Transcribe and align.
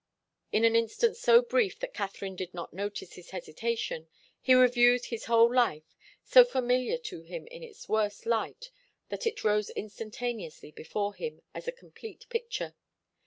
In 0.51 0.63
an 0.65 0.75
instant 0.75 1.15
so 1.15 1.43
brief 1.43 1.77
that 1.77 1.93
Katharine 1.93 2.35
did 2.35 2.55
not 2.55 2.73
notice 2.73 3.13
his 3.13 3.29
hesitation 3.29 4.07
he 4.41 4.55
reviewed 4.55 5.05
his 5.05 5.25
whole 5.25 5.53
life, 5.53 5.95
so 6.23 6.43
familiar 6.43 6.97
to 6.97 7.21
him 7.21 7.45
in 7.45 7.61
its 7.61 7.87
worse 7.87 8.25
light 8.25 8.71
that 9.09 9.27
it 9.27 9.43
rose 9.43 9.69
instantaneously 9.69 10.71
before 10.71 11.13
him 11.13 11.43
as 11.53 11.67
a 11.67 11.71
complete 11.71 12.25
picture. 12.29 12.73